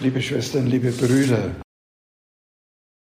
[0.00, 1.54] Liebe Schwestern, liebe Brüder,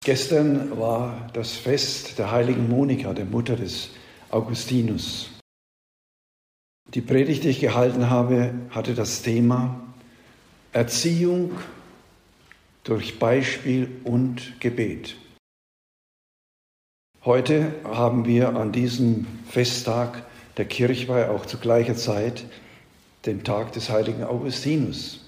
[0.03, 3.91] gestern war das Fest der heiligen Monika, der Mutter des
[4.29, 5.29] Augustinus.
[6.93, 9.81] Die Predigt, die ich gehalten habe, hatte das Thema
[10.73, 11.51] Erziehung
[12.83, 15.15] durch Beispiel und Gebet.
[17.23, 20.25] Heute haben wir an diesem Festtag
[20.57, 22.45] der Kirchweih auch zu gleicher Zeit
[23.25, 25.24] den Tag des heiligen Augustinus.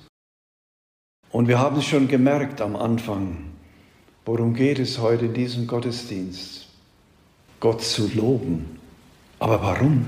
[1.32, 3.52] Und wir haben es schon gemerkt am Anfang,
[4.26, 6.68] worum geht es heute in diesem Gottesdienst?
[7.60, 8.80] Gott zu loben.
[9.40, 10.08] Aber warum?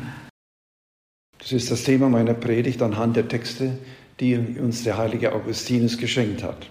[1.39, 3.77] Das ist das Thema meiner Predigt anhand der Texte,
[4.19, 6.69] die uns der heilige Augustinus geschenkt hat.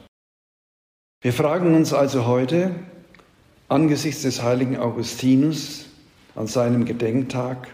[1.20, 2.74] Wir fragen uns also heute
[3.68, 5.86] angesichts des heiligen Augustinus
[6.34, 7.68] an seinem Gedenktag,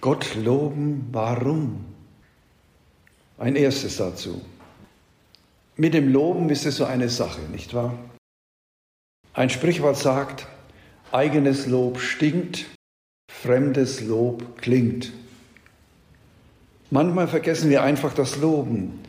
[0.00, 1.84] Gott loben, warum?
[3.38, 4.40] Ein erstes dazu.
[5.78, 7.98] Mit dem Loben ist es so eine Sache, nicht wahr?
[9.34, 10.46] Ein Sprichwort sagt,
[11.12, 12.64] eigenes Lob stinkt,
[13.30, 15.12] fremdes Lob klingt.
[16.90, 19.00] Manchmal vergessen wir einfach das Loben,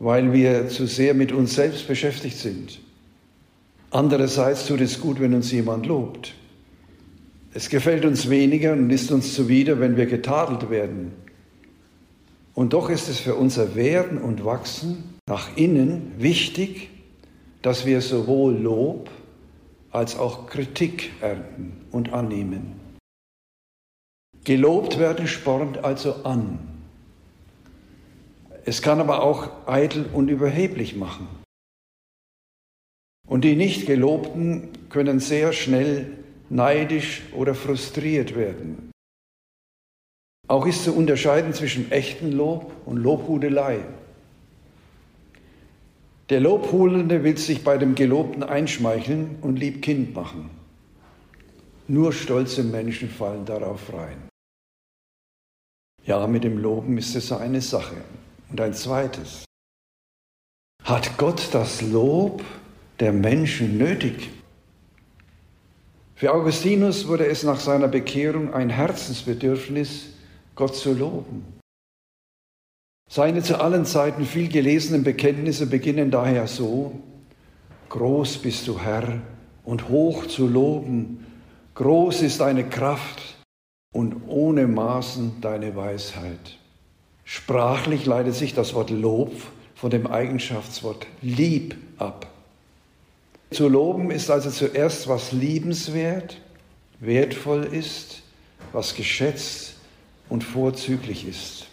[0.00, 2.80] weil wir zu sehr mit uns selbst beschäftigt sind.
[3.92, 6.34] Andererseits tut es gut, wenn uns jemand lobt.
[7.54, 11.12] Es gefällt uns weniger und ist uns zuwider, wenn wir getadelt werden.
[12.54, 16.90] Und doch ist es für unser Werden und Wachsen nach innen wichtig,
[17.62, 19.10] dass wir sowohl Lob
[19.90, 22.80] als auch Kritik ernten und annehmen.
[24.44, 26.58] Gelobt werden spornt also an.
[28.64, 31.28] Es kann aber auch eitel und überheblich machen.
[33.26, 36.18] Und die nicht Gelobten können sehr schnell
[36.48, 38.90] neidisch oder frustriert werden.
[40.46, 43.80] Auch ist zu unterscheiden zwischen echten Lob und Lobhudelei.
[46.30, 50.50] Der Lobholende will sich bei dem Gelobten einschmeicheln und lieb Kind machen.
[51.86, 54.28] Nur stolze Menschen fallen darauf rein.
[56.04, 57.96] Ja, mit dem Loben ist es eine Sache.
[58.50, 59.44] Und ein zweites.
[60.84, 62.42] Hat Gott das Lob
[63.00, 64.30] der Menschen nötig?
[66.14, 70.14] Für Augustinus wurde es nach seiner Bekehrung ein Herzensbedürfnis,
[70.54, 71.57] Gott zu loben.
[73.08, 76.92] Seine zu allen Zeiten viel gelesenen Bekenntnisse beginnen daher so,
[77.88, 79.22] Groß bist du Herr
[79.64, 81.26] und hoch zu loben,
[81.74, 83.36] groß ist deine Kraft
[83.94, 86.58] und ohne Maßen deine Weisheit.
[87.24, 89.32] Sprachlich leitet sich das Wort Lob
[89.74, 92.26] von dem Eigenschaftswort lieb ab.
[93.50, 96.42] Zu loben ist also zuerst, was liebenswert,
[97.00, 98.22] wertvoll ist,
[98.72, 99.76] was geschätzt
[100.28, 101.67] und vorzüglich ist.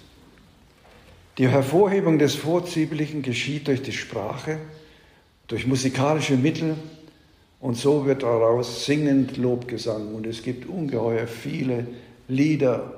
[1.37, 4.57] Die Hervorhebung des Vorzüglichen geschieht durch die Sprache,
[5.47, 6.77] durch musikalische Mittel
[7.59, 10.15] und so wird daraus singend Lobgesang.
[10.15, 11.87] Und es gibt ungeheuer viele
[12.29, 12.93] Lieder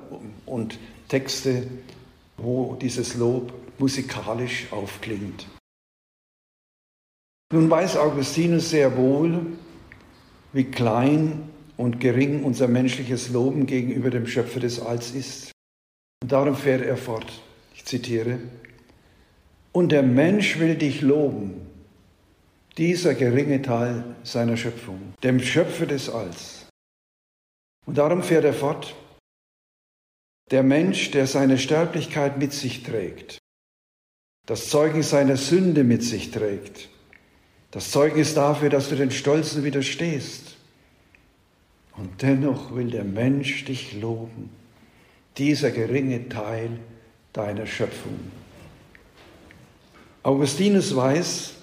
[0.46, 0.78] und
[1.08, 1.66] Texte,
[2.36, 5.48] wo dieses Lob musikalisch aufklingt.
[7.52, 9.46] Nun weiß Augustinus sehr wohl,
[10.52, 15.50] wie klein und gering unser menschliches Loben gegenüber dem Schöpfer des Alls ist.
[16.22, 17.42] Und darum fährt er fort
[17.84, 18.38] zitiere,
[19.72, 21.66] und der Mensch will dich loben,
[22.78, 26.66] dieser geringe Teil seiner Schöpfung, dem Schöpfer des Alls.
[27.86, 28.94] Und darum fährt er fort,
[30.50, 33.38] der Mensch, der seine Sterblichkeit mit sich trägt,
[34.46, 36.88] das Zeugnis seiner Sünde mit sich trägt,
[37.70, 40.56] das Zeugnis dafür, dass du den Stolzen widerstehst.
[41.96, 44.50] Und dennoch will der Mensch dich loben,
[45.36, 46.78] dieser geringe Teil
[47.32, 48.18] deiner Schöpfung.
[50.22, 51.54] Augustinus weiß,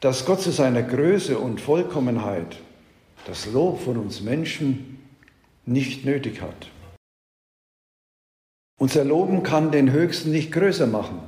[0.00, 2.58] dass Gott zu seiner Größe und Vollkommenheit
[3.26, 4.98] das Lob von uns Menschen
[5.64, 6.70] nicht nötig hat.
[8.78, 11.20] Unser Loben kann den Höchsten nicht größer machen,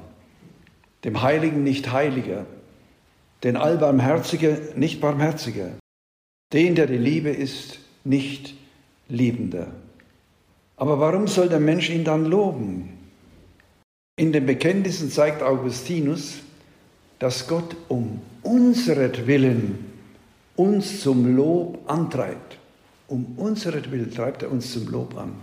[1.04, 2.46] dem Heiligen nicht heiliger,
[3.42, 5.70] den Allbarmherziger nicht barmherziger,
[6.52, 8.54] den, der die Liebe ist, nicht
[9.08, 9.68] liebender.
[10.76, 12.97] Aber warum soll der Mensch ihn dann loben?
[14.18, 16.40] In den Bekenntnissen zeigt Augustinus,
[17.20, 19.92] dass Gott um unseretwillen
[20.56, 22.58] uns zum Lob antreibt.
[23.06, 25.40] Um unseretwillen treibt er uns zum Lob an.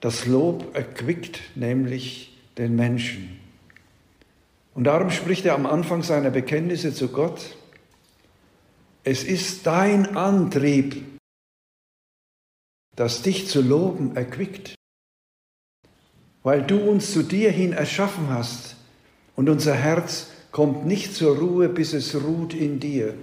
[0.00, 3.40] Das Lob erquickt nämlich den Menschen.
[4.72, 7.56] Und darum spricht er am Anfang seiner Bekenntnisse zu Gott,
[9.02, 11.04] es ist dein Antrieb,
[12.94, 14.76] das dich zu loben erquickt
[16.42, 18.76] weil du uns zu dir hin erschaffen hast
[19.40, 23.14] Und unser Herz kommt nicht zur Ruhe, bis es ruht in dir.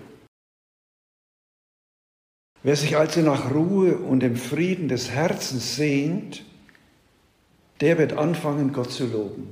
[2.64, 6.44] Wer sich also nach Ruhe und dem Frieden des Herzens sehnt,
[7.82, 9.50] der wird anfangen, Gott zu loben.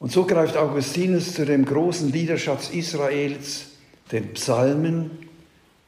[0.00, 3.66] Und so greift Augustinus zu dem großen Liederschatz Israels,
[4.10, 5.10] den Psalmen,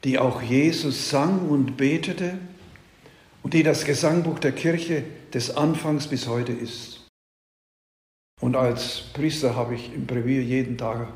[0.05, 2.37] die auch Jesus sang und betete
[3.43, 5.03] und die das Gesangbuch der Kirche
[5.33, 7.07] des Anfangs bis heute ist.
[8.39, 11.07] Und als Priester habe ich im Brevier jeden Tag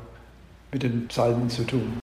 [0.72, 1.98] mit den Psalmen zu tun.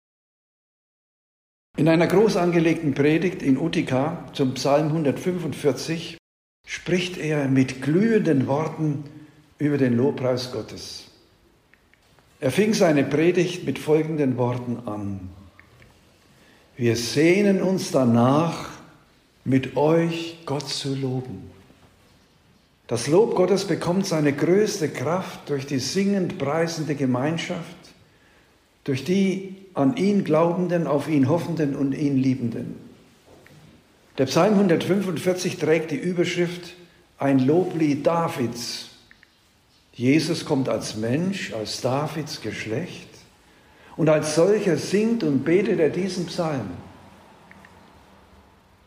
[1.78, 6.18] In einer groß angelegten Predigt in Utica zum Psalm 145
[6.68, 9.06] spricht er mit glühenden Worten
[9.58, 11.08] über den Lobpreis Gottes.
[12.40, 15.30] Er fing seine Predigt mit folgenden Worten an.
[16.76, 18.69] Wir sehnen uns danach,
[19.45, 21.50] mit euch Gott zu loben.
[22.88, 27.75] Das Lob Gottes bekommt seine größte Kraft durch die singend preisende Gemeinschaft,
[28.84, 32.75] durch die an ihn Glaubenden, auf ihn Hoffenden und ihn Liebenden.
[34.18, 36.75] Der Psalm 145 trägt die Überschrift
[37.18, 38.90] Ein Loblied Davids.
[39.94, 43.07] Jesus kommt als Mensch, als Davids Geschlecht
[43.95, 46.69] und als solcher singt und betet er diesen Psalm.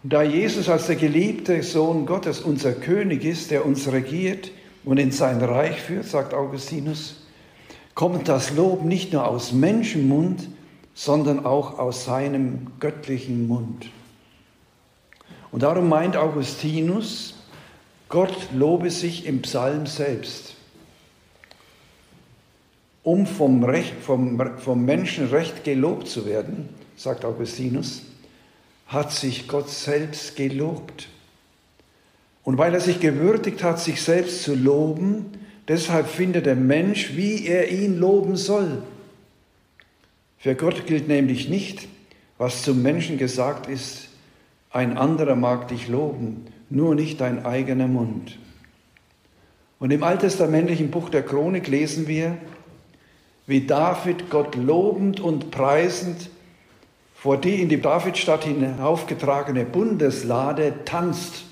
[0.09, 4.53] Da Jesus als der geliebte Sohn Gottes unser König ist, der uns regiert
[4.85, 7.27] und in sein Reich führt, sagt Augustinus,
[7.97, 10.49] kommt das Lob nicht nur aus Menschenmund,
[10.95, 13.91] sondern auch aus seinem göttlichen Mund.
[15.51, 17.35] Und darum meint Augustinus,
[18.09, 20.55] Gott lobe sich im Psalm selbst
[23.03, 28.03] um vom, Recht, vom, vom Menschenrecht gelobt zu werden, sagt Augustinus,
[28.87, 31.09] hat sich Gott selbst gelobt.
[32.45, 35.33] Und weil er sich gewürdigt hat, sich selbst zu loben,
[35.67, 38.83] deshalb findet der Mensch, wie er ihn loben soll.
[40.39, 41.89] Für Gott gilt nämlich nicht,
[42.39, 44.09] was zum Menschen gesagt ist,
[44.71, 48.39] ein anderer mag dich loben, nur nicht dein eigener Mund.
[49.79, 52.37] Und im alttestamentlichen Buch der Chronik lesen wir,
[53.47, 56.31] wie David Gott lobend und preisend
[57.17, 61.45] vor die in die Davidstadt hinaufgetragene Bundeslade tanzt.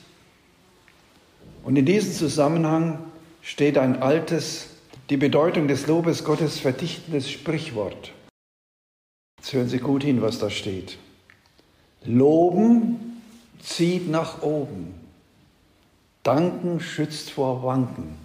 [1.65, 2.99] Und in diesem Zusammenhang
[3.43, 4.69] steht ein altes,
[5.11, 8.13] die Bedeutung des Lobes Gottes verdichtendes Sprichwort.
[9.39, 10.99] Jetzt hören Sie gut hin, was da steht.
[12.05, 13.21] Loben
[13.61, 14.95] zieht nach oben.
[16.23, 18.17] Danken schützt vor Wanken.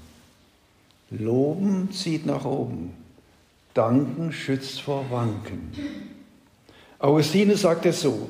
[1.10, 2.94] Loben zieht nach oben.
[3.74, 5.72] Danken schützt vor Wanken.
[7.00, 8.30] Augustinus sagt es so,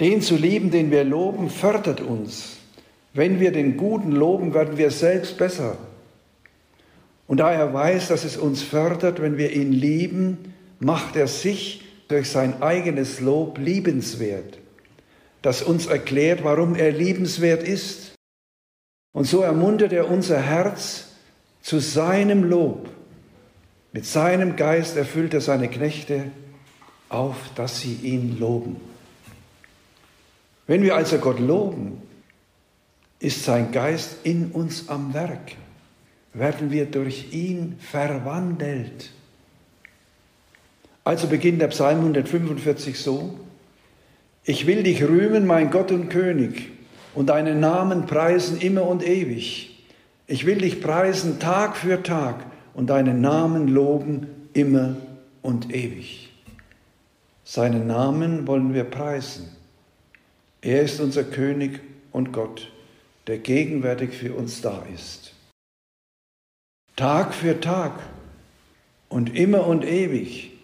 [0.00, 2.56] den zu lieben, den wir loben, fördert uns.
[3.12, 5.78] Wenn wir den Guten loben, werden wir selbst besser.
[7.26, 11.84] Und da er weiß, dass es uns fördert, wenn wir ihn lieben, macht er sich
[12.08, 14.58] durch sein eigenes Lob liebenswert,
[15.42, 18.14] das uns erklärt, warum er liebenswert ist.
[19.12, 21.12] Und so ermuntert er unser Herz
[21.62, 22.90] zu seinem Lob
[23.96, 26.30] mit seinem Geist erfüllt er seine Knechte
[27.08, 28.76] auf, dass sie ihn loben.
[30.66, 32.02] Wenn wir also Gott loben,
[33.18, 35.52] ist sein Geist in uns am Werk,
[36.32, 39.10] werden wir durch ihn verwandelt.
[41.04, 43.38] Also beginnt der Psalm 145 so,
[44.44, 46.70] ich will dich rühmen, mein Gott und König,
[47.14, 49.84] und deinen Namen preisen immer und ewig.
[50.26, 52.44] Ich will dich preisen Tag für Tag
[52.74, 54.96] und deinen Namen loben immer
[55.42, 56.32] und ewig.
[57.48, 59.48] Seinen Namen wollen wir preisen.
[60.62, 61.78] Er ist unser König
[62.10, 62.72] und Gott,
[63.28, 65.32] der gegenwärtig für uns da ist.
[66.96, 68.00] Tag für Tag
[69.08, 70.54] und immer und ewig.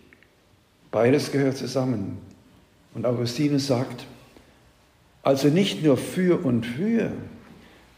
[0.91, 2.19] Beides gehört zusammen.
[2.95, 4.05] Und Augustinus sagt,
[5.23, 7.13] also nicht nur für und für,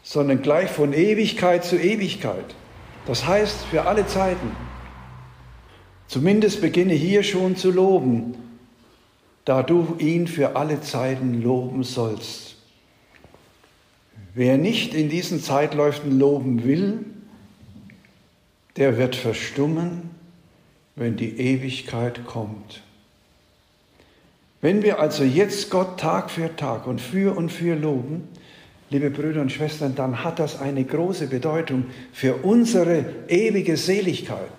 [0.03, 2.53] sondern gleich von Ewigkeit zu Ewigkeit.
[3.07, 4.51] Das heißt für alle Zeiten.
[6.07, 8.44] Zumindest beginne hier schon zu loben,
[9.45, 12.55] da du ihn für alle Zeiten loben sollst.
[14.33, 17.05] Wer nicht in diesen Zeitläufen loben will,
[18.75, 20.09] der wird verstummen,
[20.95, 22.81] wenn die Ewigkeit kommt.
[24.61, 28.27] Wenn wir also jetzt Gott Tag für Tag und für und für loben,
[28.89, 34.49] liebe Brüder und Schwestern, dann hat das eine große Bedeutung für unsere ewige Seligkeit.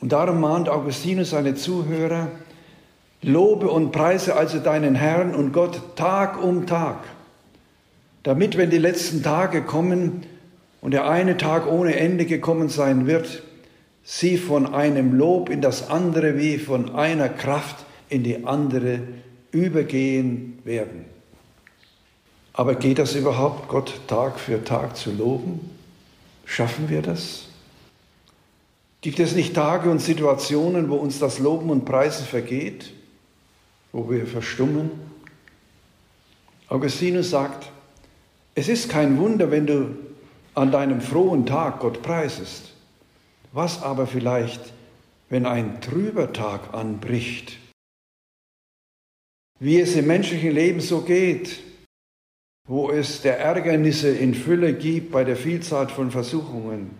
[0.00, 2.28] Und darum mahnt Augustinus seine Zuhörer,
[3.22, 6.98] lobe und preise also deinen Herrn und Gott Tag um Tag,
[8.22, 10.26] damit, wenn die letzten Tage kommen,
[10.80, 13.42] und der eine Tag ohne Ende gekommen sein wird,
[14.02, 19.00] sie von einem Lob in das andere wie von einer Kraft in die andere
[19.52, 21.04] übergehen werden.
[22.52, 25.60] Aber geht das überhaupt, Gott Tag für Tag zu loben?
[26.44, 27.46] Schaffen wir das?
[29.02, 32.92] Gibt es nicht Tage und Situationen, wo uns das Loben und Preisen vergeht,
[33.92, 34.90] wo wir verstummen?
[36.68, 37.70] Augustinus sagt,
[38.54, 39.96] es ist kein Wunder, wenn du
[40.54, 42.72] an deinem frohen Tag Gott preisest.
[43.52, 44.72] Was aber vielleicht,
[45.28, 47.58] wenn ein trüber Tag anbricht?
[49.58, 51.60] Wie es im menschlichen Leben so geht,
[52.66, 56.90] wo es der Ärgernisse in Fülle gibt bei der Vielzahl von Versuchungen.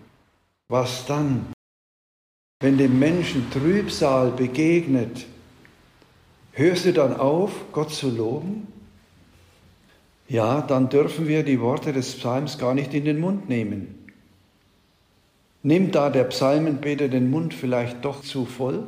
[0.69, 1.53] Was dann,
[2.61, 5.27] wenn dem Menschen Trübsal begegnet?
[6.53, 8.67] Hörst du dann auf, Gott zu loben?
[10.29, 13.99] Ja, dann dürfen wir die Worte des Psalms gar nicht in den Mund nehmen.
[15.63, 18.85] Nimmt da der Psalmenbeter den Mund vielleicht doch zu voll?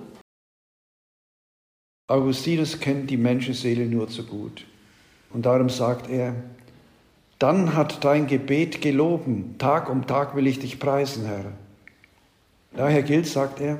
[2.09, 4.67] Augustinus kennt die Menschenseele nur zu gut.
[5.33, 6.35] Und darum sagt er,
[7.39, 11.53] dann hat dein Gebet geloben, Tag um Tag will ich dich preisen, Herr.
[12.77, 13.79] Daher gilt, sagt er,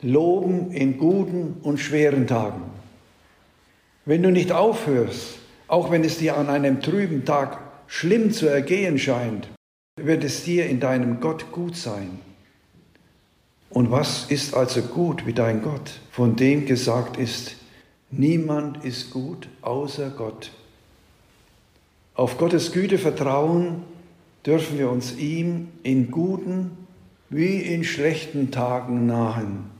[0.00, 2.79] loben in guten und schweren Tagen.
[4.04, 5.38] Wenn du nicht aufhörst,
[5.68, 9.48] auch wenn es dir an einem trüben Tag schlimm zu ergehen scheint,
[10.00, 12.18] wird es dir in deinem Gott gut sein.
[13.68, 17.56] Und was ist also gut wie dein Gott, von dem gesagt ist,
[18.10, 20.50] niemand ist gut außer Gott.
[22.14, 23.84] Auf Gottes Güte vertrauen
[24.44, 26.76] dürfen wir uns ihm in guten
[27.28, 29.70] wie in schlechten Tagen nahen.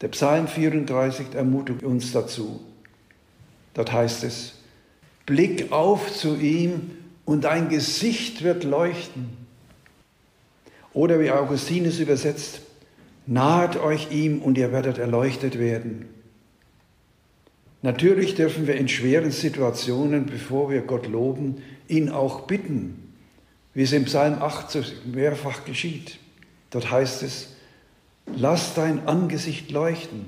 [0.00, 2.60] Der Psalm 34 ermutigt uns dazu.
[3.78, 4.54] Dort heißt es,
[5.24, 6.90] Blick auf zu ihm
[7.24, 9.28] und dein Gesicht wird leuchten.
[10.92, 12.62] Oder wie Augustinus übersetzt,
[13.28, 16.06] nahet euch ihm und ihr werdet erleuchtet werden.
[17.80, 23.12] Natürlich dürfen wir in schweren Situationen, bevor wir Gott loben, ihn auch bitten,
[23.74, 26.18] wie es im Psalm 8 mehrfach geschieht.
[26.70, 27.50] Dort heißt es,
[28.26, 30.26] lass dein Angesicht leuchten,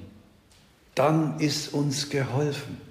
[0.95, 2.90] dann ist uns geholfen.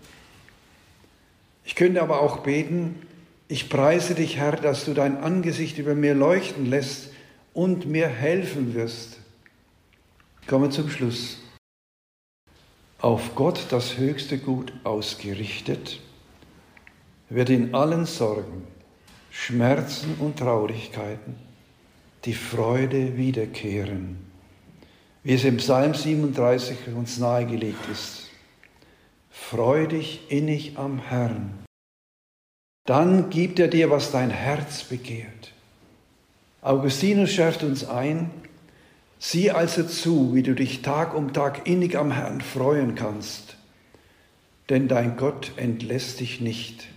[1.69, 2.95] Ich könnte aber auch beten,
[3.47, 7.11] ich preise dich, Herr, dass du dein Angesicht über mir leuchten lässt
[7.53, 9.19] und mir helfen wirst.
[10.47, 11.37] Kommen wir zum Schluss.
[12.97, 15.99] Auf Gott das höchste Gut ausgerichtet,
[17.29, 18.65] wird in allen Sorgen,
[19.29, 21.35] Schmerzen und Traurigkeiten
[22.25, 24.17] die Freude wiederkehren,
[25.21, 28.28] wie es im Psalm 37 uns nahegelegt ist.
[29.47, 31.57] Freu dich innig am Herrn.
[32.85, 35.53] Dann gibt er dir, was dein Herz begehrt.
[36.61, 38.29] Augustinus schärft uns ein,
[39.17, 43.57] sieh also zu, wie du dich Tag um Tag innig am Herrn freuen kannst,
[44.69, 46.87] denn dein Gott entlässt dich nicht,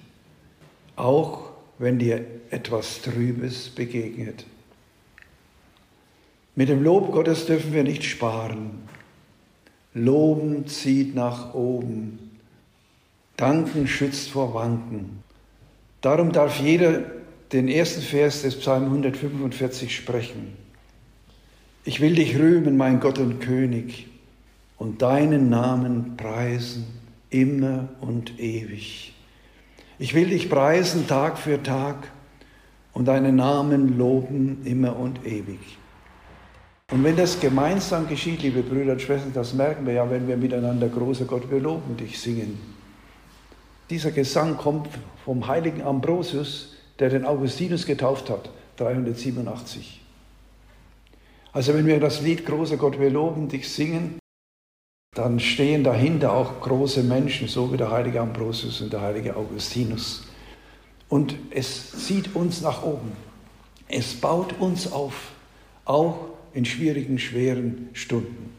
[0.94, 4.44] auch wenn dir etwas Trübes begegnet.
[6.54, 8.86] Mit dem Lob Gottes dürfen wir nicht sparen.
[9.94, 12.31] Loben zieht nach oben.
[13.42, 15.18] Danken schützt vor Wanken.
[16.00, 17.00] Darum darf jeder
[17.50, 20.56] den ersten Vers des Psalm 145 sprechen.
[21.84, 24.06] Ich will dich rühmen, mein Gott und König,
[24.78, 26.86] und deinen Namen preisen
[27.30, 29.12] immer und ewig.
[29.98, 31.96] Ich will dich preisen Tag für Tag
[32.92, 35.58] und deinen Namen loben immer und ewig.
[36.92, 40.36] Und wenn das gemeinsam geschieht, liebe Brüder und Schwestern, das merken wir ja, wenn wir
[40.36, 42.81] miteinander großer Gott, wir loben dich singen.
[43.92, 44.88] Dieser Gesang kommt
[45.22, 50.00] vom heiligen Ambrosius, der den Augustinus getauft hat, 387.
[51.52, 54.18] Also wenn wir das Lied Großer Gott, wir loben dich singen,
[55.14, 60.22] dann stehen dahinter auch große Menschen, so wie der heilige Ambrosius und der heilige Augustinus.
[61.10, 63.12] Und es zieht uns nach oben.
[63.88, 65.32] Es baut uns auf,
[65.84, 68.54] auch in schwierigen, schweren Stunden.